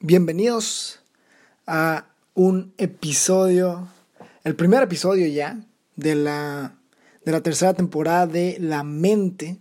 Bienvenidos 0.00 1.00
a 1.66 2.06
un 2.34 2.72
episodio, 2.78 3.88
el 4.44 4.54
primer 4.54 4.84
episodio 4.84 5.26
ya 5.26 5.58
de 5.96 6.14
la, 6.14 6.76
de 7.24 7.32
la 7.32 7.40
tercera 7.40 7.74
temporada 7.74 8.28
de 8.28 8.58
La 8.60 8.84
Mente. 8.84 9.58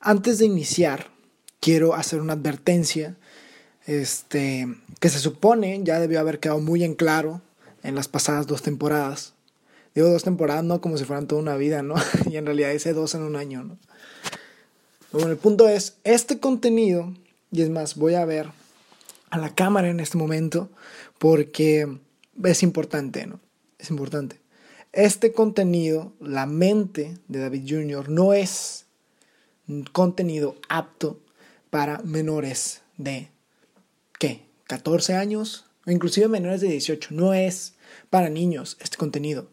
Antes 0.00 0.38
de 0.38 0.46
iniciar, 0.46 1.06
quiero 1.60 1.94
hacer 1.94 2.20
una 2.20 2.32
advertencia 2.32 3.14
este, 3.86 4.66
que 4.98 5.08
se 5.08 5.20
supone 5.20 5.80
ya 5.84 6.00
debió 6.00 6.18
haber 6.18 6.40
quedado 6.40 6.58
muy 6.58 6.82
en 6.82 6.96
claro 6.96 7.42
en 7.84 7.94
las 7.94 8.08
pasadas 8.08 8.48
dos 8.48 8.62
temporadas. 8.62 9.34
Digo 9.94 10.08
dos 10.08 10.24
temporadas, 10.24 10.64
no 10.64 10.80
como 10.80 10.98
si 10.98 11.04
fueran 11.04 11.28
toda 11.28 11.40
una 11.40 11.54
vida, 11.54 11.84
¿no? 11.84 11.94
y 12.28 12.38
en 12.38 12.46
realidad 12.46 12.72
hice 12.72 12.92
dos 12.92 13.14
en 13.14 13.22
un 13.22 13.36
año, 13.36 13.62
¿no? 13.62 13.78
Bueno, 15.12 15.28
el 15.28 15.36
punto 15.36 15.68
es, 15.68 15.94
este 16.02 16.40
contenido, 16.40 17.14
y 17.52 17.62
es 17.62 17.70
más, 17.70 17.94
voy 17.94 18.14
a 18.14 18.24
ver 18.24 18.48
a 19.32 19.38
la 19.38 19.54
cámara 19.54 19.88
en 19.88 19.98
este 19.98 20.18
momento 20.18 20.70
porque 21.18 21.88
es 22.44 22.62
importante, 22.62 23.26
¿no? 23.26 23.40
Es 23.78 23.88
importante. 23.88 24.42
Este 24.92 25.32
contenido, 25.32 26.12
la 26.20 26.44
mente 26.44 27.16
de 27.28 27.40
David 27.40 27.64
Jr., 27.66 28.10
no 28.10 28.34
es 28.34 28.84
contenido 29.92 30.56
apto 30.68 31.18
para 31.70 31.98
menores 32.00 32.82
de, 32.98 33.30
¿qué? 34.18 34.42
14 34.66 35.14
años, 35.14 35.64
o 35.86 35.90
inclusive 35.90 36.28
menores 36.28 36.60
de 36.60 36.68
18. 36.68 37.08
No 37.12 37.32
es 37.32 37.74
para 38.10 38.28
niños 38.28 38.76
este 38.80 38.98
contenido. 38.98 39.48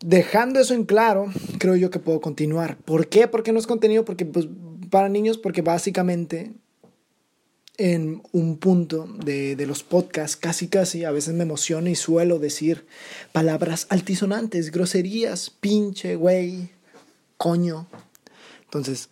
Dejando 0.00 0.60
eso 0.60 0.74
en 0.74 0.84
claro, 0.84 1.32
creo 1.58 1.76
yo 1.76 1.90
que 1.90 1.98
puedo 1.98 2.20
continuar. 2.20 2.76
¿Por 2.76 3.08
qué? 3.08 3.26
Porque 3.26 3.52
no 3.52 3.58
es 3.58 3.66
contenido 3.66 4.04
porque, 4.04 4.26
pues, 4.26 4.48
para 4.90 5.08
niños, 5.08 5.38
porque 5.38 5.62
básicamente 5.62 6.52
en 7.78 8.22
un 8.32 8.56
punto 8.56 9.06
de, 9.24 9.56
de, 9.56 9.66
los 9.66 9.82
podcasts, 9.82 10.36
casi 10.36 10.68
casi, 10.68 11.04
a 11.04 11.10
veces 11.10 11.34
me 11.34 11.42
emociono 11.42 11.88
y 11.88 11.94
suelo 11.94 12.38
decir 12.38 12.86
palabras 13.32 13.86
altisonantes, 13.90 14.70
groserías, 14.70 15.50
pinche, 15.50 16.16
güey, 16.16 16.70
coño. 17.36 17.86
Entonces, 18.64 19.10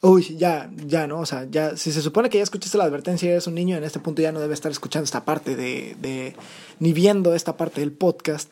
uy, 0.00 0.36
ya, 0.36 0.70
ya, 0.86 1.06
¿no? 1.06 1.20
O 1.20 1.26
sea, 1.26 1.46
ya, 1.50 1.76
si 1.76 1.92
se 1.92 2.02
supone 2.02 2.28
que 2.28 2.38
ya 2.38 2.44
escuchaste 2.44 2.76
la 2.76 2.84
advertencia 2.84 3.28
y 3.28 3.32
eres 3.32 3.46
un 3.46 3.54
niño, 3.54 3.76
en 3.76 3.84
este 3.84 4.00
punto 4.00 4.20
ya 4.20 4.32
no 4.32 4.40
debe 4.40 4.54
estar 4.54 4.72
escuchando 4.72 5.04
esta 5.04 5.24
parte 5.24 5.54
de, 5.54 5.96
de 6.00 6.34
ni 6.80 6.92
viendo 6.92 7.34
esta 7.34 7.56
parte 7.56 7.80
del 7.80 7.92
podcast. 7.92 8.50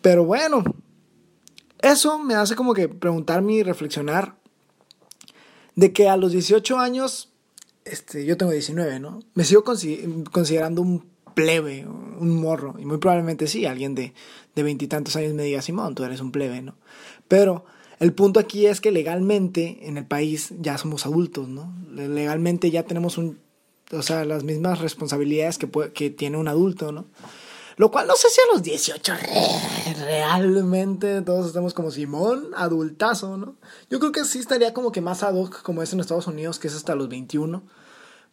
Pero 0.00 0.24
bueno, 0.24 0.64
eso 1.82 2.18
me 2.18 2.34
hace 2.34 2.56
como 2.56 2.72
que 2.72 2.88
preguntarme 2.88 3.54
y 3.54 3.62
reflexionar 3.62 4.36
de 5.76 5.92
que 5.92 6.08
a 6.08 6.16
los 6.16 6.32
18 6.32 6.78
años 6.78 7.33
este, 7.84 8.24
yo 8.24 8.36
tengo 8.36 8.52
19, 8.52 9.00
¿no? 9.00 9.20
Me 9.34 9.44
sigo 9.44 9.64
considerando 9.64 10.82
un 10.82 11.04
plebe, 11.34 11.86
un 11.86 12.40
morro, 12.40 12.76
y 12.78 12.84
muy 12.84 12.98
probablemente 12.98 13.46
sí, 13.46 13.66
alguien 13.66 13.94
de 13.94 14.12
veintitantos 14.54 15.16
años 15.16 15.34
me 15.34 15.42
diga, 15.42 15.62
Simón, 15.62 15.94
tú 15.94 16.04
eres 16.04 16.20
un 16.20 16.32
plebe, 16.32 16.62
¿no? 16.62 16.76
Pero 17.28 17.64
el 18.00 18.12
punto 18.12 18.40
aquí 18.40 18.66
es 18.66 18.80
que 18.80 18.90
legalmente 18.90 19.78
en 19.82 19.96
el 19.96 20.06
país 20.06 20.52
ya 20.60 20.78
somos 20.78 21.06
adultos, 21.06 21.48
¿no? 21.48 21.74
Legalmente 21.90 22.70
ya 22.70 22.84
tenemos 22.84 23.18
un, 23.18 23.38
o 23.92 24.02
sea, 24.02 24.24
las 24.24 24.44
mismas 24.44 24.80
responsabilidades 24.80 25.58
que, 25.58 25.68
que 25.92 26.10
tiene 26.10 26.36
un 26.36 26.48
adulto, 26.48 26.92
¿no? 26.92 27.06
Lo 27.76 27.90
cual 27.90 28.06
no 28.06 28.14
sé 28.14 28.28
si 28.30 28.40
a 28.40 28.52
los 28.52 28.62
18 28.62 29.14
realmente 30.04 31.22
todos 31.22 31.48
estamos 31.48 31.74
como 31.74 31.90
Simón, 31.90 32.50
adultazo, 32.56 33.36
¿no? 33.36 33.56
Yo 33.90 33.98
creo 33.98 34.12
que 34.12 34.24
sí 34.24 34.38
estaría 34.38 34.72
como 34.72 34.92
que 34.92 35.00
más 35.00 35.22
ad 35.22 35.34
hoc 35.34 35.62
como 35.62 35.82
es 35.82 35.92
en 35.92 36.00
Estados 36.00 36.26
Unidos, 36.26 36.58
que 36.58 36.68
es 36.68 36.74
hasta 36.74 36.94
los 36.94 37.08
21. 37.08 37.62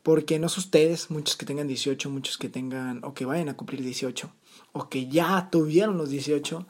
Porque 0.03 0.39
no 0.39 0.50
son 0.50 0.64
ustedes, 0.64 1.11
muchos 1.11 1.36
que 1.36 1.45
tengan 1.45 1.67
18, 1.67 2.09
muchos 2.09 2.38
que 2.38 2.50
tengan 2.50 3.03
o 3.03 3.14
que 3.14 3.25
vayan 3.25 3.50
a 3.50 3.56
cumplir 3.56 3.81
18 3.83 4.31
o 4.73 4.89
que 4.89 5.08
ya 5.08 5.50
tuvieron 5.52 5.98
los 5.98 6.09
18. 6.09 6.66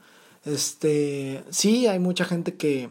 Este, 0.45 1.43
sí, 1.49 1.87
hay 1.87 1.99
mucha 1.99 2.25
gente 2.25 2.55
que, 2.55 2.89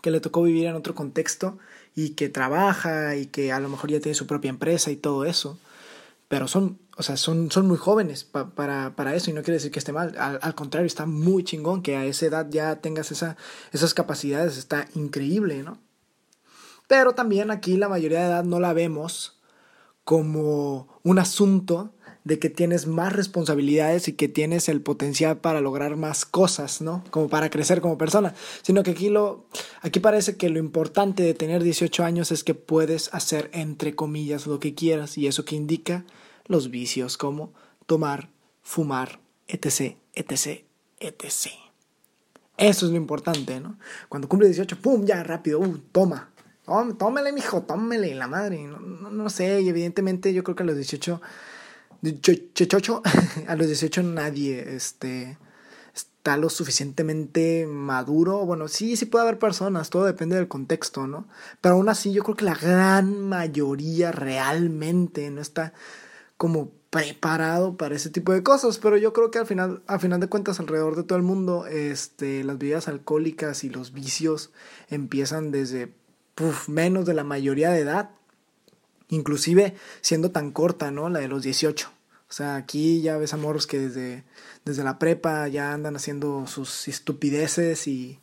que 0.00 0.10
le 0.10 0.20
tocó 0.20 0.42
vivir 0.42 0.66
en 0.66 0.74
otro 0.74 0.94
contexto 0.94 1.58
y 1.94 2.10
que 2.10 2.28
trabaja 2.28 3.16
y 3.16 3.26
que 3.26 3.52
a 3.52 3.60
lo 3.60 3.68
mejor 3.68 3.90
ya 3.90 4.00
tiene 4.00 4.14
su 4.14 4.26
propia 4.26 4.48
empresa 4.48 4.90
y 4.90 4.96
todo 4.96 5.24
eso. 5.24 5.58
Pero 6.28 6.48
son 6.48 6.78
o 6.96 7.02
sea, 7.02 7.16
son, 7.16 7.50
son 7.50 7.66
muy 7.66 7.78
jóvenes 7.78 8.24
para, 8.24 8.94
para, 8.94 9.14
eso 9.14 9.30
y 9.30 9.32
no 9.32 9.42
quiere 9.42 9.54
decir 9.54 9.70
que 9.70 9.78
esté 9.78 9.92
mal. 9.92 10.14
Al, 10.18 10.54
contrario, 10.54 10.86
está 10.86 11.06
muy 11.06 11.42
chingón 11.42 11.82
que 11.82 11.96
a 11.96 12.04
esa 12.04 12.26
edad 12.26 12.46
ya 12.50 12.76
tengas 12.76 13.10
esa, 13.10 13.36
esas 13.72 13.94
capacidades, 13.94 14.58
está 14.58 14.86
increíble, 14.94 15.62
¿no? 15.62 15.78
Pero 16.88 17.14
también 17.14 17.50
aquí 17.50 17.76
la 17.76 17.88
mayoría 17.88 18.20
de 18.20 18.26
edad 18.26 18.44
no 18.44 18.60
la 18.60 18.74
vemos 18.74 19.40
como 20.04 21.00
un 21.02 21.18
asunto 21.18 21.94
de 22.24 22.38
que 22.38 22.50
tienes 22.50 22.86
más 22.86 23.12
responsabilidades 23.12 24.06
y 24.08 24.12
que 24.12 24.28
tienes 24.28 24.68
el 24.68 24.80
potencial 24.80 25.38
para 25.38 25.60
lograr 25.60 25.96
más 25.96 26.24
cosas, 26.24 26.82
¿no? 26.82 27.02
Como 27.10 27.28
para 27.28 27.50
crecer 27.50 27.80
como 27.80 27.98
persona, 27.98 28.34
sino 28.62 28.82
que 28.82 28.92
aquí 28.92 29.08
lo 29.08 29.46
aquí 29.80 29.98
parece 29.98 30.36
que 30.36 30.50
lo 30.50 30.58
importante 30.58 31.22
de 31.22 31.34
tener 31.34 31.62
18 31.62 32.04
años 32.04 32.30
es 32.30 32.44
que 32.44 32.54
puedes 32.54 33.12
hacer 33.14 33.48
entre 33.52 33.96
comillas 33.96 34.46
lo 34.46 34.60
que 34.60 34.74
quieras 34.74 35.16
y 35.16 35.26
eso 35.26 35.44
que 35.44 35.56
indica 35.56 36.04
los 36.52 36.70
vicios 36.70 37.16
como 37.16 37.52
tomar, 37.86 38.30
fumar, 38.62 39.18
etc., 39.48 39.96
etc., 40.14 40.64
etc. 41.00 41.48
Eso 42.56 42.86
es 42.86 42.92
lo 42.92 42.96
importante, 42.96 43.58
¿no? 43.58 43.78
Cuando 44.08 44.28
cumple 44.28 44.46
18, 44.48 44.80
¡pum! 44.80 45.04
Ya, 45.04 45.24
rápido, 45.24 45.58
¡uh! 45.58 45.78
Toma. 45.90 46.30
Tómele, 46.98 47.32
mijo, 47.32 47.62
tómele, 47.62 48.14
la 48.14 48.28
madre. 48.28 48.62
No, 48.64 48.78
no, 48.78 49.30
sé, 49.30 49.60
y 49.60 49.68
evidentemente 49.68 50.32
yo 50.32 50.44
creo 50.44 50.54
que 50.54 50.62
a 50.62 50.66
los 50.66 50.76
18, 50.76 51.20
chechocho, 52.54 53.02
a 53.48 53.56
los 53.56 53.66
18 53.66 54.02
nadie, 54.04 54.76
este 54.76 55.38
está 55.92 56.36
lo 56.36 56.48
suficientemente 56.48 57.66
maduro. 57.66 58.46
Bueno, 58.46 58.68
sí, 58.68 58.96
sí 58.96 59.06
puede 59.06 59.24
haber 59.24 59.40
personas, 59.40 59.90
todo 59.90 60.04
depende 60.04 60.36
del 60.36 60.46
contexto, 60.46 61.08
¿no? 61.08 61.26
Pero 61.60 61.74
aún 61.74 61.88
así 61.88 62.12
yo 62.12 62.22
creo 62.22 62.36
que 62.36 62.44
la 62.44 62.54
gran 62.54 63.20
mayoría 63.20 64.12
realmente 64.12 65.28
no 65.30 65.40
está 65.40 65.72
como 66.42 66.72
preparado 66.90 67.76
para 67.76 67.94
ese 67.94 68.10
tipo 68.10 68.32
de 68.32 68.42
cosas, 68.42 68.78
pero 68.78 68.96
yo 68.96 69.12
creo 69.12 69.30
que 69.30 69.38
al 69.38 69.46
final, 69.46 69.80
al 69.86 70.00
final 70.00 70.18
de 70.18 70.26
cuentas 70.26 70.58
alrededor 70.58 70.96
de 70.96 71.04
todo 71.04 71.16
el 71.16 71.22
mundo, 71.22 71.68
este, 71.68 72.42
las 72.42 72.58
bebidas 72.58 72.88
alcohólicas 72.88 73.62
y 73.62 73.70
los 73.70 73.92
vicios 73.92 74.50
empiezan 74.90 75.52
desde 75.52 75.94
menos 76.66 77.06
de 77.06 77.14
la 77.14 77.22
mayoría 77.22 77.70
de 77.70 77.82
edad, 77.82 78.10
inclusive 79.08 79.76
siendo 80.00 80.32
tan 80.32 80.50
corta, 80.50 80.90
¿no? 80.90 81.08
La 81.08 81.20
de 81.20 81.28
los 81.28 81.44
18. 81.44 81.88
O 82.28 82.32
sea, 82.32 82.56
aquí 82.56 83.02
ya 83.02 83.16
ves 83.18 83.32
a 83.34 83.36
morros 83.36 83.68
que 83.68 83.78
desde, 83.78 84.24
desde 84.64 84.82
la 84.82 84.98
prepa 84.98 85.46
ya 85.46 85.72
andan 85.72 85.94
haciendo 85.94 86.48
sus 86.48 86.88
estupideces 86.88 87.86
y, 87.86 88.18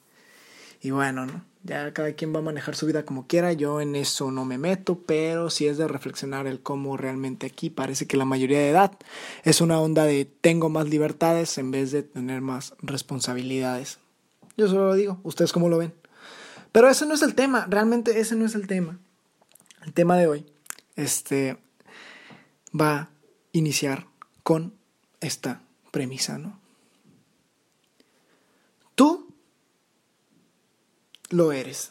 y 0.82 0.92
bueno, 0.92 1.26
¿no? 1.26 1.46
Ya 1.64 1.94
cada 1.94 2.14
quien 2.14 2.34
va 2.34 2.40
a 2.40 2.44
manejar 2.44 2.76
su 2.76 2.86
vida 2.86 3.04
como 3.04 3.28
quiera, 3.28 3.52
yo 3.52 3.82
en 3.82 3.96
eso 3.96 4.32
no 4.32 4.46
me 4.46 4.58
meto, 4.58 5.00
pero 5.06 5.50
sí 5.50 5.68
es 5.68 5.78
de 5.78 5.88
reflexionar 5.88 6.48
el 6.48 6.62
cómo 6.62 6.96
realmente 6.96 7.48
aquí 7.48 7.70
parece 7.70 8.08
que 8.08 8.16
la 8.16 8.24
mayoría 8.24 8.60
de 8.60 8.70
edad 8.70 8.98
es 9.44 9.60
una 9.60 9.80
onda 9.82 10.06
de 10.06 10.24
tengo 10.26 10.70
más 10.70 10.88
libertades 10.88 11.58
en 11.58 11.72
vez 11.72 11.92
de 11.92 12.04
tener 12.04 12.42
más 12.42 12.76
responsabilidades. 12.82 14.00
Yo 14.56 14.68
solo 14.68 14.88
lo 14.88 14.96
digo, 14.96 15.20
ustedes 15.24 15.52
cómo 15.52 15.68
lo 15.68 15.78
ven. 15.78 15.94
Pero 16.72 16.90
ese 16.90 17.06
no 17.06 17.14
es 17.14 17.22
el 17.24 17.36
tema, 17.36 17.68
realmente 17.70 18.20
ese 18.20 18.36
no 18.36 18.46
es 18.46 18.56
el 18.56 18.68
tema. 18.68 18.98
El 19.86 19.94
tema 19.94 20.18
de 20.18 20.28
hoy 20.28 20.46
este 20.96 21.58
va 22.80 22.96
a 22.96 23.10
iniciar 23.52 24.06
con 24.44 24.74
esta 25.20 25.62
premisa, 25.92 26.38
¿no? 26.38 26.60
Tú 28.96 29.28
lo 31.30 31.52
eres. 31.52 31.90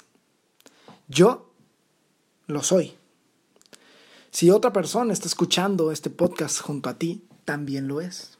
Yo 1.09 1.50
lo 2.47 2.62
soy. 2.62 2.97
Si 4.30 4.51
otra 4.51 4.72
persona 4.72 5.12
está 5.12 5.27
escuchando 5.27 5.91
este 5.91 6.10
podcast 6.10 6.60
junto 6.60 6.89
a 6.89 6.98
ti, 6.98 7.24
también 7.45 7.89
lo 7.89 8.01
es. 8.01 8.39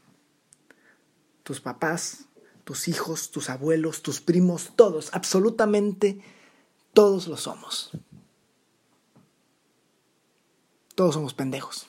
Tus 1.43 1.61
papás, 1.61 2.26
tus 2.64 2.88
hijos, 2.88 3.31
tus 3.31 3.49
abuelos, 3.49 4.02
tus 4.02 4.20
primos, 4.20 4.72
todos, 4.76 5.11
absolutamente 5.14 6.20
todos 6.93 7.26
lo 7.26 7.37
somos. 7.37 7.90
Todos 10.94 11.14
somos 11.14 11.32
pendejos. 11.32 11.87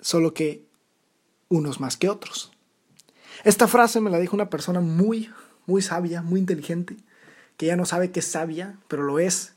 Solo 0.00 0.32
que 0.32 0.66
unos 1.48 1.80
más 1.80 1.96
que 1.96 2.08
otros. 2.08 2.50
Esta 3.48 3.66
frase 3.66 4.02
me 4.02 4.10
la 4.10 4.18
dijo 4.18 4.36
una 4.36 4.50
persona 4.50 4.82
muy, 4.82 5.30
muy 5.64 5.80
sabia, 5.80 6.20
muy 6.20 6.38
inteligente, 6.38 6.98
que 7.56 7.64
ya 7.64 7.76
no 7.76 7.86
sabe 7.86 8.10
que 8.10 8.20
es 8.20 8.26
sabia, 8.26 8.78
pero 8.88 9.04
lo 9.04 9.18
es. 9.18 9.54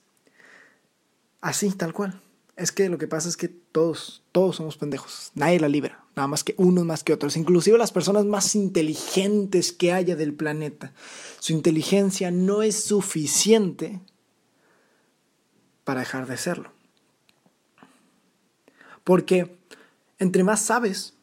Así, 1.42 1.70
tal 1.72 1.92
cual. 1.92 2.18
Es 2.56 2.72
que 2.72 2.88
lo 2.88 2.98
que 2.98 3.10
pasa 3.10 3.28
es 3.28 3.36
que 3.36 3.50
todos, 3.50 4.24
todos 4.32 4.56
somos 4.56 4.78
pendejos. 4.78 5.32
Nadie 5.36 5.60
la 5.60 5.68
libra. 5.68 6.06
Nada 6.16 6.30
más 6.30 6.46
que 6.46 6.56
unos 6.56 6.86
más 6.86 7.04
que 7.04 7.12
otros. 7.12 7.36
Inclusive 7.36 7.78
las 7.78 7.92
personas 7.92 8.24
más 8.24 8.56
inteligentes 8.56 9.74
que 9.74 9.92
haya 9.92 10.16
del 10.16 10.34
planeta. 10.34 10.94
Su 11.40 11.52
inteligencia 11.52 12.32
no 12.32 12.62
es 12.62 12.82
suficiente 12.82 14.00
para 15.84 16.00
dejar 16.00 16.28
de 16.28 16.38
serlo. 16.38 16.72
Porque 19.04 19.54
entre 20.18 20.46
más 20.46 20.62
sabes 20.62 21.14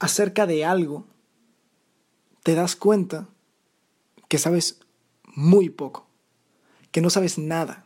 acerca 0.00 0.44
de 0.44 0.66
algo, 0.66 1.06
te 2.44 2.54
das 2.54 2.76
cuenta 2.76 3.26
que 4.28 4.38
sabes 4.38 4.78
muy 5.24 5.70
poco, 5.70 6.06
que 6.92 7.00
no 7.00 7.10
sabes 7.10 7.38
nada. 7.38 7.84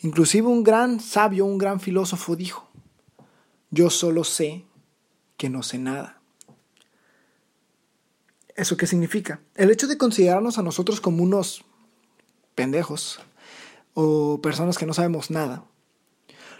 Inclusive 0.00 0.46
un 0.46 0.62
gran 0.62 1.00
sabio, 1.00 1.46
un 1.46 1.58
gran 1.58 1.80
filósofo 1.80 2.36
dijo, 2.36 2.68
yo 3.70 3.88
solo 3.88 4.22
sé 4.22 4.64
que 5.38 5.48
no 5.48 5.62
sé 5.62 5.78
nada. 5.78 6.20
¿Eso 8.54 8.76
qué 8.76 8.86
significa? 8.86 9.40
El 9.54 9.70
hecho 9.70 9.86
de 9.88 9.98
considerarnos 9.98 10.58
a 10.58 10.62
nosotros 10.62 11.00
como 11.00 11.22
unos 11.22 11.64
pendejos 12.54 13.18
o 13.94 14.40
personas 14.42 14.76
que 14.76 14.86
no 14.86 14.92
sabemos 14.92 15.30
nada, 15.30 15.64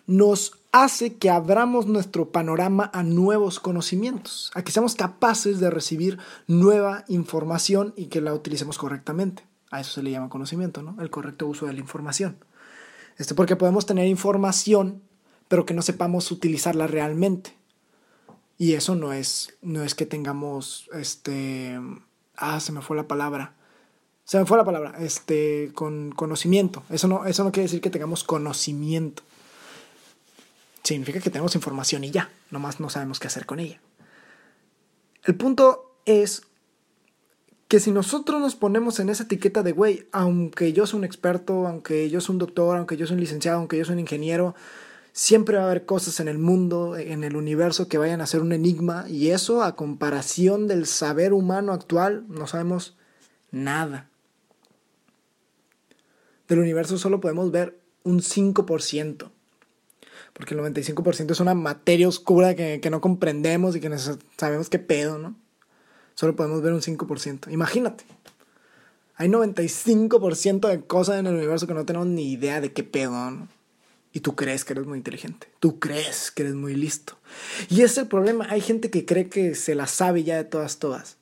nos 0.07 0.53
hace 0.73 1.15
que 1.15 1.31
abramos 1.31 1.87
nuestro 1.87 2.31
panorama 2.31 2.91
a 2.93 3.03
nuevos 3.03 3.61
conocimientos, 3.61 4.51
a 4.55 4.63
que 4.63 4.73
seamos 4.73 4.95
capaces 4.95 5.61
de 5.61 5.71
recibir 5.71 6.19
nueva 6.47 7.05
información 7.09 7.95
y 7.97 8.07
que 8.07 8.21
la 8.21 8.35
utilicemos 8.35 8.77
correctamente. 8.77 9.45
A 9.71 9.81
eso 9.81 9.93
se 9.93 10.03
le 10.03 10.11
llama 10.11 10.29
conocimiento, 10.29 10.83
¿no? 10.83 11.01
El 11.01 11.11
correcto 11.11 11.47
uso 11.47 11.67
de 11.67 11.73
la 11.73 11.81
información. 11.81 12.37
Este, 13.19 13.35
porque 13.35 13.57
podemos 13.57 13.87
tener 13.87 14.07
información, 14.09 15.01
pero 15.49 15.65
que 15.65 15.75
no 15.75 15.83
sepamos 15.83 16.31
utilizarla 16.31 16.87
realmente. 16.87 17.55
Y 18.59 18.75
eso 18.75 18.95
no 18.95 19.13
es, 19.13 19.57
no 19.63 19.83
es 19.83 19.95
que 19.95 20.07
tengamos, 20.07 20.89
este, 20.93 21.79
ah, 22.37 22.61
se 22.61 22.73
me 22.73 22.83
fue 22.83 22.97
la 22.97 23.09
palabra. 23.09 23.55
Se 24.25 24.39
me 24.39 24.47
fue 24.47 24.57
la 24.57 24.65
palabra, 24.65 24.95
este, 24.99 25.71
con 25.75 26.13
conocimiento. 26.13 26.83
Eso 26.91 27.09
no, 27.09 27.27
eso 27.27 27.45
no 27.45 27.53
quiere 27.53 27.65
decir 27.65 27.81
que 27.81 27.91
tengamos 27.91 28.25
conocimiento 28.25 29.23
significa 30.85 31.21
que 31.21 31.31
tenemos 31.31 31.55
información 31.55 32.05
y 32.05 32.11
ya, 32.11 32.31
nomás 32.51 32.79
no 32.79 32.91
sabemos 32.91 33.19
qué 33.19 33.27
hacer 33.27 33.47
con 33.47 33.59
ella. 33.59 33.81
El 35.25 35.35
punto 35.35 35.97
es 36.05 36.43
que 37.69 37.81
si 37.81 37.91
nosotros 37.91 38.41
nos 38.41 38.55
ponemos 38.55 39.01
en 39.01 39.09
esa 39.09 39.25
etiqueta 39.25 39.63
de, 39.63 39.73
güey, 39.73 40.07
aunque 40.13 40.75
yo 40.75 40.87
soy 40.87 40.99
un 40.99 41.05
experto, 41.05 41.67
aunque 41.67 42.11
yo 42.11 42.21
soy 42.21 42.35
un 42.35 42.39
doctor, 42.39 42.77
aunque 42.77 42.99
yo 42.99 43.07
soy 43.07 43.15
un 43.15 43.21
licenciado, 43.21 43.59
aunque 43.59 43.79
yo 43.79 43.85
soy 43.87 43.95
un 43.95 44.01
ingeniero, 44.01 44.55
siempre 45.13 45.57
va 45.57 45.63
a 45.63 45.67
haber 45.67 45.87
cosas 45.87 46.21
en 46.21 46.29
el 46.29 46.39
mundo, 46.39 46.97
en 46.97 47.25
el 47.25 47.37
universo 47.37 47.89
que 47.89 47.99
vayan 47.99 48.21
a 48.21 48.27
ser 48.27 48.43
un 48.43 48.53
enigma 48.53 49.07
y 49.09 49.31
eso 49.31 49.63
a 49.63 49.77
comparación 49.77 50.69
del 50.69 50.87
saber 50.87 51.33
humano 51.33 51.73
actual 51.73 52.27
no 52.29 52.47
sabemos 52.47 52.97
nada. 53.51 54.11
Del 56.49 56.59
universo 56.59 56.99
solo 56.99 57.21
podemos 57.21 57.51
ver 57.51 57.81
un 58.03 58.21
5% 58.21 59.31
porque 60.35 60.55
el 60.55 60.61
95% 60.61 61.31
es 61.31 61.41
una 61.41 61.55
materia 61.55 62.09
oscura 62.09 62.55
que, 62.55 62.89
no 62.91 63.01
comprendemos 63.01 63.77
y 63.77 63.81
que 63.81 63.89
no 63.89 63.97
sabemos 64.37 64.69
qué 64.69 64.81
pedo, 64.81 65.17
¿no? 65.17 65.37
Solo 66.15 66.35
podemos 66.37 66.61
ver 66.61 66.73
un 66.73 66.81
5%. 66.81 67.53
Imagínate. 67.53 68.05
Hay 69.15 69.29
95% 69.29 70.69
de 70.69 70.81
cosas 70.81 71.21
en 71.21 71.29
el 71.29 71.37
universo 71.37 71.69
que 71.69 71.75
no 71.75 71.87
tenemos 71.87 72.09
ni 72.09 72.33
idea 72.33 72.61
de 72.61 72.73
qué 72.73 72.83
pedo, 72.83 73.13
¿no? 73.31 73.49
Y 74.13 74.21
tú 74.21 74.35
crees 74.35 74.65
que 74.65 74.73
eres 74.73 74.87
muy 74.87 74.99
inteligente. 74.99 75.49
Tú 75.61 75.79
crees 75.79 76.33
que 76.33 76.43
eres 76.43 76.55
muy 76.55 76.75
listo. 76.75 77.17
Y 77.69 77.77
ese 77.77 77.85
es 77.85 77.99
el 77.99 78.09
problema. 78.09 78.47
Hay 78.51 78.61
gente 78.61 78.91
que 78.91 79.05
cree 79.05 79.29
que 79.29 79.55
se 79.55 79.77
la 79.77 79.87
sabe 79.87 80.25
ya 80.25 80.37
de 80.37 80.45
todas, 80.45 80.79
todas. 80.79 81.17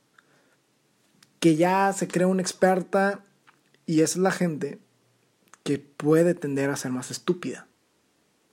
Que 1.39 1.57
ya 1.57 1.93
se 1.93 2.09
cree 2.09 2.27
una 2.27 2.43
experta 2.43 3.25
y 3.85 4.01
esa 4.01 4.19
es 4.19 4.23
la 4.23 4.33
gente 4.33 4.79
que 5.65 5.79
puede 5.79 6.35
tender 6.35 6.71
a 6.71 6.77
ser 6.77 6.93
más 6.93 7.11
estúpida 7.11 7.67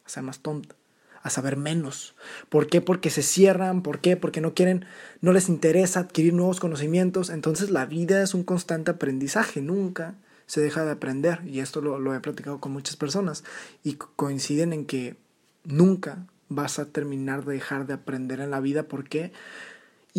a 0.10 0.14
ser 0.14 0.24
más 0.24 0.40
tonta, 0.40 0.76
a 1.22 1.30
saber 1.30 1.56
menos. 1.56 2.16
¿Por 2.50 2.68
qué? 2.68 2.82
Porque 2.82 3.10
se 3.10 3.22
cierran, 3.22 3.84
¿por 3.84 4.00
qué? 4.00 4.18
Porque 4.18 4.42
no 4.42 4.54
quieren, 4.54 4.86
no 5.22 5.34
les 5.34 5.50
interesa 5.50 6.02
adquirir 6.02 6.34
nuevos 6.34 6.60
conocimientos. 6.60 7.30
Entonces 7.30 7.70
la 7.70 7.86
vida 7.86 8.22
es 8.24 8.34
un 8.34 8.44
constante 8.44 8.92
aprendizaje, 8.92 9.62
nunca 9.62 10.16
se 10.46 10.62
deja 10.62 10.84
de 10.84 10.92
aprender. 10.92 11.42
Y 11.46 11.60
esto 11.60 11.82
lo, 11.82 12.00
lo 12.00 12.16
he 12.16 12.20
platicado 12.20 12.60
con 12.60 12.72
muchas 12.72 12.96
personas 12.96 13.44
y 13.84 13.94
coinciden 13.94 14.74
en 14.74 14.86
que 14.86 15.16
nunca 15.64 16.26
vas 16.48 16.80
a 16.80 16.86
terminar 16.86 17.46
de 17.46 17.54
dejar 17.54 17.86
de 17.86 17.94
aprender 17.94 18.40
en 18.40 18.50
la 18.50 18.60
vida. 18.60 18.84
¿Por 18.84 19.08
qué? 19.08 19.32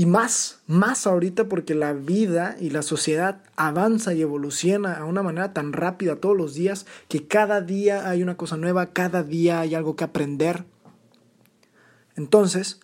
Y 0.00 0.06
más, 0.06 0.62
más 0.67 1.06
ahorita 1.06 1.44
porque 1.50 1.75
la 1.75 1.93
vida 1.93 2.56
y 2.58 2.70
la 2.70 2.81
sociedad 2.81 3.43
avanza 3.56 4.14
y 4.14 4.23
evoluciona 4.23 4.94
a 4.94 5.05
una 5.05 5.23
manera 5.23 5.52
tan 5.52 5.75
rápida 5.75 6.17
todos 6.17 6.35
los 6.35 6.55
días 6.55 6.87
que 7.08 7.26
cada 7.26 7.61
día 7.61 8.08
hay 8.08 8.23
una 8.23 8.38
cosa 8.38 8.56
nueva, 8.56 8.94
cada 8.94 9.23
día 9.23 9.61
hay 9.61 9.75
algo 9.75 9.97
que 9.97 10.05
aprender. 10.05 10.64
Entonces, 12.17 12.81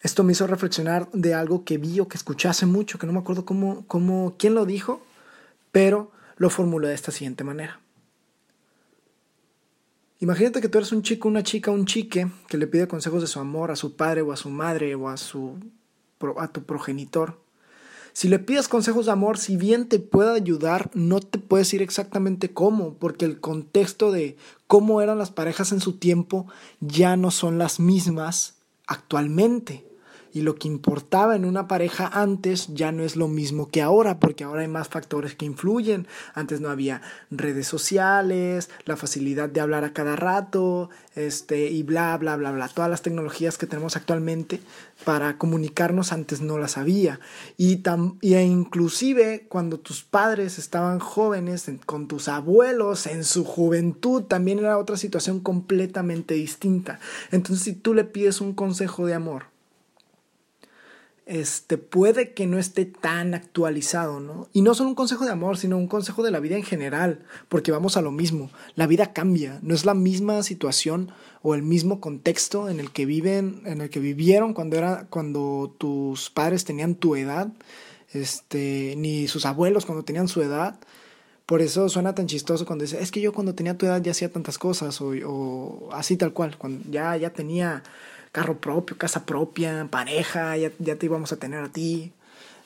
esto 0.00 0.24
me 0.24 0.32
hizo 0.32 0.46
reflexionar 0.46 1.10
de 1.12 1.34
algo 1.34 1.66
que 1.66 1.76
vi 1.76 2.00
o 2.00 2.08
que 2.08 2.16
escuché 2.16 2.48
hace 2.48 2.64
mucho, 2.64 2.98
que 2.98 3.06
no 3.06 3.12
me 3.12 3.18
acuerdo 3.18 3.44
cómo, 3.44 3.84
cómo 3.86 4.34
quién 4.38 4.54
lo 4.54 4.64
dijo, 4.64 5.02
pero 5.72 6.10
lo 6.38 6.48
formulé 6.48 6.88
de 6.88 6.94
esta 6.94 7.12
siguiente 7.12 7.44
manera. 7.44 7.82
Imagínate 10.20 10.62
que 10.62 10.70
tú 10.70 10.78
eres 10.78 10.92
un 10.92 11.02
chico, 11.02 11.28
una 11.28 11.42
chica, 11.42 11.70
un 11.70 11.84
chique 11.84 12.30
que 12.48 12.56
le 12.56 12.66
pide 12.66 12.88
consejos 12.88 13.20
de 13.20 13.26
su 13.26 13.40
amor 13.40 13.70
a 13.70 13.76
su 13.76 13.94
padre 13.94 14.22
o 14.22 14.32
a 14.32 14.36
su 14.36 14.48
madre 14.48 14.94
o 14.94 15.10
a 15.10 15.18
su 15.18 15.58
a 16.38 16.48
tu 16.48 16.64
progenitor. 16.64 17.38
Si 18.12 18.28
le 18.28 18.38
pides 18.38 18.68
consejos 18.68 19.06
de 19.06 19.12
amor, 19.12 19.38
si 19.38 19.56
bien 19.56 19.88
te 19.88 20.00
puede 20.00 20.34
ayudar, 20.34 20.90
no 20.94 21.20
te 21.20 21.38
puede 21.38 21.62
decir 21.62 21.82
exactamente 21.82 22.52
cómo, 22.52 22.94
porque 22.94 23.24
el 23.24 23.40
contexto 23.40 24.10
de 24.10 24.36
cómo 24.66 25.00
eran 25.00 25.18
las 25.18 25.30
parejas 25.30 25.70
en 25.72 25.80
su 25.80 25.92
tiempo 25.92 26.46
ya 26.80 27.16
no 27.16 27.30
son 27.30 27.58
las 27.58 27.78
mismas 27.78 28.56
actualmente 28.86 29.84
y 30.32 30.42
lo 30.42 30.56
que 30.56 30.68
importaba 30.68 31.36
en 31.36 31.44
una 31.44 31.68
pareja 31.68 32.08
antes 32.12 32.68
ya 32.74 32.92
no 32.92 33.02
es 33.02 33.16
lo 33.16 33.28
mismo 33.28 33.68
que 33.68 33.82
ahora, 33.82 34.18
porque 34.20 34.44
ahora 34.44 34.62
hay 34.62 34.68
más 34.68 34.88
factores 34.88 35.34
que 35.34 35.46
influyen. 35.46 36.06
Antes 36.34 36.60
no 36.60 36.70
había 36.70 37.02
redes 37.30 37.66
sociales, 37.66 38.70
la 38.84 38.96
facilidad 38.96 39.48
de 39.48 39.60
hablar 39.60 39.84
a 39.84 39.92
cada 39.92 40.16
rato, 40.16 40.90
este, 41.14 41.70
y 41.70 41.82
bla, 41.82 42.16
bla, 42.16 42.36
bla, 42.36 42.52
bla. 42.52 42.68
Todas 42.68 42.90
las 42.90 43.02
tecnologías 43.02 43.58
que 43.58 43.66
tenemos 43.66 43.96
actualmente 43.96 44.60
para 45.04 45.38
comunicarnos 45.38 46.12
antes 46.12 46.40
no 46.40 46.58
las 46.58 46.76
había. 46.76 47.20
Y, 47.56 47.82
e 48.22 48.42
inclusive 48.42 49.46
cuando 49.48 49.78
tus 49.78 50.02
padres 50.04 50.58
estaban 50.58 50.98
jóvenes, 50.98 51.70
con 51.86 52.08
tus 52.08 52.28
abuelos, 52.28 53.06
en 53.06 53.24
su 53.24 53.44
juventud, 53.44 54.22
también 54.22 54.58
era 54.58 54.78
otra 54.78 54.96
situación 54.96 55.40
completamente 55.40 56.34
distinta. 56.34 57.00
Entonces, 57.30 57.64
si 57.64 57.72
tú 57.72 57.94
le 57.94 58.04
pides 58.04 58.40
un 58.40 58.54
consejo 58.54 59.06
de 59.06 59.14
amor, 59.14 59.57
este, 61.28 61.76
puede 61.76 62.32
que 62.32 62.46
no 62.46 62.58
esté 62.58 62.86
tan 62.86 63.34
actualizado, 63.34 64.18
¿no? 64.18 64.48
Y 64.54 64.62
no 64.62 64.74
solo 64.74 64.88
un 64.88 64.94
consejo 64.94 65.26
de 65.26 65.30
amor, 65.30 65.58
sino 65.58 65.76
un 65.76 65.86
consejo 65.86 66.22
de 66.22 66.30
la 66.30 66.40
vida 66.40 66.56
en 66.56 66.62
general, 66.62 67.20
porque 67.50 67.70
vamos 67.70 67.98
a 67.98 68.02
lo 68.02 68.10
mismo, 68.10 68.50
la 68.76 68.86
vida 68.86 69.12
cambia, 69.12 69.58
no 69.62 69.74
es 69.74 69.84
la 69.84 69.92
misma 69.92 70.42
situación 70.42 71.12
o 71.42 71.54
el 71.54 71.62
mismo 71.62 72.00
contexto 72.00 72.70
en 72.70 72.80
el 72.80 72.90
que 72.92 73.04
viven, 73.04 73.60
en 73.66 73.82
el 73.82 73.90
que 73.90 74.00
vivieron 74.00 74.54
cuando 74.54 74.78
era 74.78 75.06
cuando 75.10 75.74
tus 75.76 76.30
padres 76.30 76.64
tenían 76.64 76.94
tu 76.94 77.14
edad, 77.14 77.52
este, 78.14 78.94
ni 78.96 79.28
sus 79.28 79.44
abuelos 79.44 79.84
cuando 79.84 80.04
tenían 80.04 80.28
su 80.28 80.40
edad. 80.40 80.80
Por 81.44 81.60
eso 81.60 81.90
suena 81.90 82.14
tan 82.14 82.26
chistoso 82.26 82.64
cuando 82.64 82.84
dice, 82.84 83.02
es 83.02 83.10
que 83.10 83.20
yo 83.20 83.34
cuando 83.34 83.54
tenía 83.54 83.76
tu 83.76 83.84
edad 83.84 84.02
ya 84.02 84.12
hacía 84.12 84.32
tantas 84.32 84.56
cosas, 84.56 84.98
o, 85.02 85.10
o 85.26 85.90
así 85.92 86.16
tal 86.16 86.32
cual, 86.32 86.56
cuando 86.56 86.90
ya, 86.90 87.14
ya 87.18 87.34
tenía 87.34 87.82
carro 88.38 88.60
propio, 88.60 88.96
casa 88.96 89.26
propia, 89.26 89.88
pareja, 89.90 90.56
ya, 90.56 90.70
ya 90.78 90.94
te 90.94 91.06
íbamos 91.06 91.32
a 91.32 91.38
tener 91.38 91.58
a 91.58 91.68
ti. 91.68 92.12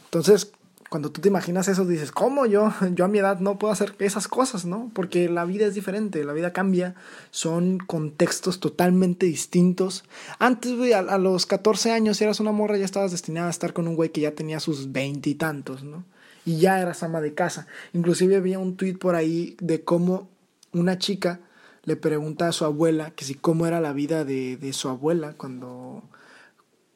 Entonces, 0.05 0.53
cuando 0.91 1.11
tú 1.11 1.23
te 1.23 1.29
imaginas 1.29 1.67
eso, 1.67 1.87
dices, 1.87 2.13
¿cómo 2.13 2.45
yo? 2.45 2.75
Yo 2.95 3.07
a 3.07 3.09
mi 3.09 3.21
edad 3.21 3.41
no 3.41 3.59
puedo 3.59 3.73
hacer 3.73 3.95
esas 3.99 4.29
cosas, 4.29 4.67
¿no? 4.67 4.91
Porque 4.93 5.31
la 5.31 5.47
vida 5.47 5.65
es 5.65 5.75
diferente, 5.75 6.25
la 6.25 6.35
vida 6.35 6.53
cambia, 6.53 6.95
son 7.31 7.79
contextos 7.79 8.61
totalmente 8.61 9.25
distintos. 9.25 10.05
Antes, 10.39 10.77
güey, 10.77 10.93
a, 10.93 11.17
los 11.17 11.47
14 11.47 11.91
años, 11.93 12.19
si 12.19 12.25
eras 12.25 12.39
una 12.39 12.53
morra, 12.53 12.77
ya 12.77 12.85
estabas 12.85 13.13
destinada 13.13 13.47
a 13.47 13.51
estar 13.51 13.73
con 13.73 13.89
un 13.89 13.97
güey 13.97 14.11
que 14.11 14.21
ya 14.21 14.33
tenía 14.33 14.61
sus 14.61 14.93
veintitantos, 14.93 15.83
¿no? 15.85 16.05
Y 16.45 16.59
ya 16.59 16.83
eras 16.83 17.03
ama 17.03 17.23
de 17.23 17.33
casa. 17.33 17.67
Inclusive 17.95 18.37
había 18.37 18.59
un 18.59 18.77
tweet 18.77 18.99
por 18.99 19.15
ahí 19.15 19.57
de 19.59 19.83
cómo 19.85 20.29
una 20.75 20.99
chica 20.99 21.41
le 21.85 21.97
pregunta 21.97 22.49
a 22.49 22.53
su 22.53 22.65
abuela 22.65 23.11
que 23.11 23.25
si 23.25 23.35
cómo 23.35 23.67
era 23.67 23.81
la 23.81 23.93
vida 23.93 24.25
de, 24.25 24.57
de 24.57 24.73
su 24.73 24.89
abuela 24.89 25.35
cuando 25.37 26.03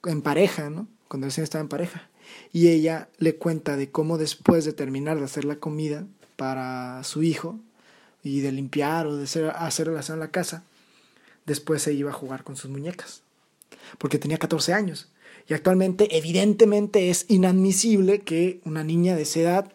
en 0.05 0.23
pareja, 0.23 0.71
¿no? 0.71 0.87
Cuando 1.09 1.27
recién 1.27 1.45
estaba 1.45 1.63
en 1.63 1.69
pareja. 1.69 2.09
Y 2.53 2.69
ella 2.69 3.09
le 3.19 3.37
cuenta 3.37 3.77
de 3.77 3.91
cómo 3.91 4.19
después 4.19 4.65
de 4.65 4.73
terminar 4.73 5.19
de 5.19 5.25
hacer 5.25 5.45
la 5.45 5.57
comida 5.57 6.07
para 6.37 7.03
su 7.05 7.23
hijo 7.23 7.59
y 8.23 8.41
de 8.41 8.53
limpiar 8.53 9.07
o 9.07 9.17
de 9.17 9.25
hacer, 9.25 9.51
hacer 9.51 9.89
relación 9.89 10.17
en 10.17 10.21
la 10.21 10.31
casa, 10.31 10.65
después 11.45 11.83
se 11.83 11.93
iba 11.93 12.11
a 12.11 12.15
jugar 12.15 12.45
con 12.45 12.57
sus 12.57 12.71
muñecas. 12.71 13.23
Porque 13.99 14.19
tenía 14.19 14.39
14 14.39 14.73
años. 14.73 15.09
Y 15.49 15.55
actualmente, 15.55 16.17
evidentemente, 16.17 17.11
es 17.11 17.25
inadmisible 17.29 18.21
que 18.21 18.61
una 18.65 18.83
niña 18.83 19.15
de 19.15 19.23
esa 19.23 19.41
edad 19.41 19.73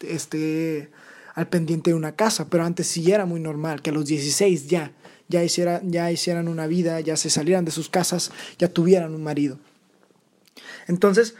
esté 0.00 0.90
al 1.38 1.46
pendiente 1.46 1.90
de 1.90 1.94
una 1.94 2.16
casa, 2.16 2.48
pero 2.50 2.64
antes 2.64 2.88
sí 2.88 3.12
era 3.12 3.24
muy 3.24 3.38
normal 3.38 3.80
que 3.80 3.90
a 3.90 3.92
los 3.92 4.06
16 4.06 4.66
ya, 4.66 4.90
ya, 5.28 5.44
hiciera, 5.44 5.80
ya 5.84 6.10
hicieran 6.10 6.48
una 6.48 6.66
vida, 6.66 6.98
ya 6.98 7.16
se 7.16 7.30
salieran 7.30 7.64
de 7.64 7.70
sus 7.70 7.88
casas, 7.88 8.32
ya 8.58 8.72
tuvieran 8.72 9.14
un 9.14 9.22
marido. 9.22 9.60
Entonces, 10.88 11.36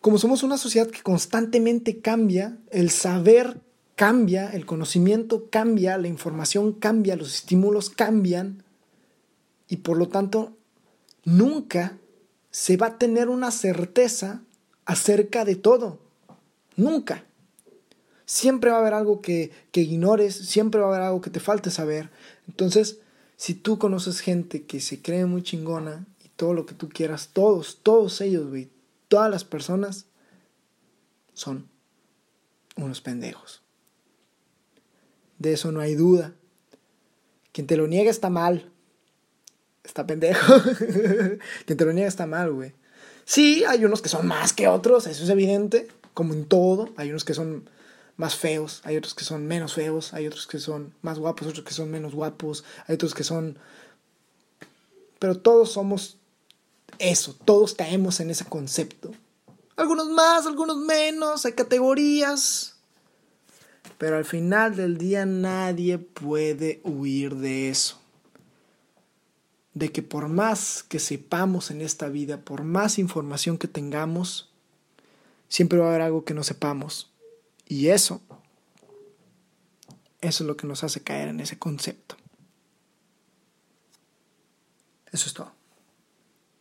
como 0.00 0.16
somos 0.18 0.44
una 0.44 0.58
sociedad 0.58 0.88
que 0.88 1.02
constantemente 1.02 1.98
cambia, 1.98 2.56
el 2.70 2.90
saber 2.90 3.60
cambia, 3.96 4.48
el 4.50 4.64
conocimiento 4.64 5.48
cambia, 5.50 5.98
la 5.98 6.06
información 6.06 6.72
cambia, 6.72 7.16
los 7.16 7.34
estímulos 7.34 7.90
cambian 7.90 8.62
y 9.66 9.78
por 9.78 9.96
lo 9.96 10.06
tanto 10.06 10.56
nunca 11.24 11.98
se 12.52 12.76
va 12.76 12.86
a 12.86 12.98
tener 12.98 13.28
una 13.28 13.50
certeza 13.50 14.42
acerca 14.84 15.44
de 15.44 15.56
todo. 15.56 15.98
Nunca. 16.76 17.25
Siempre 18.26 18.70
va 18.70 18.76
a 18.76 18.80
haber 18.80 18.94
algo 18.94 19.22
que, 19.22 19.52
que 19.72 19.80
ignores, 19.80 20.34
siempre 20.34 20.80
va 20.80 20.88
a 20.88 20.90
haber 20.90 21.02
algo 21.02 21.20
que 21.20 21.30
te 21.30 21.40
falte 21.40 21.70
saber. 21.70 22.10
Entonces, 22.48 22.98
si 23.36 23.54
tú 23.54 23.78
conoces 23.78 24.20
gente 24.20 24.64
que 24.64 24.80
se 24.80 25.00
cree 25.00 25.24
muy 25.26 25.42
chingona 25.42 26.04
y 26.24 26.28
todo 26.30 26.52
lo 26.52 26.66
que 26.66 26.74
tú 26.74 26.88
quieras, 26.88 27.30
todos, 27.32 27.78
todos 27.82 28.20
ellos, 28.20 28.48
güey, 28.48 28.68
todas 29.08 29.30
las 29.30 29.44
personas 29.44 30.06
son 31.34 31.68
unos 32.76 33.00
pendejos. 33.00 33.62
De 35.38 35.52
eso 35.52 35.70
no 35.70 35.80
hay 35.80 35.94
duda. 35.94 36.32
Quien 37.52 37.66
te 37.66 37.76
lo 37.76 37.86
niega 37.86 38.10
está 38.10 38.30
mal. 38.30 38.70
Está 39.84 40.06
pendejo. 40.06 40.54
Quien 41.66 41.78
te 41.78 41.84
lo 41.84 41.92
niega 41.92 42.08
está 42.08 42.26
mal, 42.26 42.52
güey. 42.52 42.72
Sí, 43.24 43.64
hay 43.64 43.84
unos 43.84 44.02
que 44.02 44.08
son 44.08 44.26
más 44.26 44.52
que 44.52 44.68
otros, 44.68 45.06
eso 45.06 45.24
es 45.24 45.30
evidente, 45.30 45.88
como 46.14 46.32
en 46.32 46.44
todo. 46.44 46.90
Hay 46.96 47.10
unos 47.10 47.24
que 47.24 47.34
son 47.34 47.68
más 48.16 48.36
feos, 48.36 48.80
hay 48.84 48.96
otros 48.96 49.14
que 49.14 49.24
son 49.24 49.46
menos 49.46 49.74
feos, 49.74 50.14
hay 50.14 50.26
otros 50.26 50.46
que 50.46 50.58
son 50.58 50.94
más 51.02 51.18
guapos, 51.18 51.48
otros 51.48 51.64
que 51.64 51.74
son 51.74 51.90
menos 51.90 52.14
guapos, 52.14 52.64
hay 52.86 52.94
otros 52.94 53.14
que 53.14 53.24
son... 53.24 53.58
Pero 55.18 55.38
todos 55.38 55.72
somos 55.72 56.18
eso, 56.98 57.34
todos 57.44 57.74
caemos 57.74 58.20
en 58.20 58.30
ese 58.30 58.44
concepto. 58.44 59.12
Algunos 59.76 60.08
más, 60.08 60.46
algunos 60.46 60.78
menos, 60.78 61.44
hay 61.44 61.52
categorías. 61.52 62.76
Pero 63.98 64.16
al 64.16 64.24
final 64.24 64.76
del 64.76 64.98
día 64.98 65.26
nadie 65.26 65.98
puede 65.98 66.80
huir 66.84 67.36
de 67.36 67.70
eso 67.70 67.98
de 69.76 69.92
que 69.92 70.02
por 70.02 70.28
más 70.28 70.82
que 70.88 70.98
sepamos 70.98 71.70
en 71.70 71.82
esta 71.82 72.08
vida, 72.08 72.40
por 72.40 72.64
más 72.64 72.98
información 72.98 73.58
que 73.58 73.68
tengamos, 73.68 74.48
siempre 75.50 75.78
va 75.78 75.84
a 75.84 75.88
haber 75.90 76.00
algo 76.00 76.24
que 76.24 76.32
no 76.32 76.42
sepamos. 76.44 77.12
Y 77.66 77.88
eso, 77.88 78.20
eso 80.20 80.44
es 80.44 80.46
lo 80.46 80.56
que 80.56 80.66
nos 80.66 80.84
hace 80.84 81.02
caer 81.02 81.28
en 81.28 81.40
ese 81.40 81.58
concepto. 81.58 82.16
Eso 85.12 85.26
es 85.26 85.34
todo. 85.34 85.52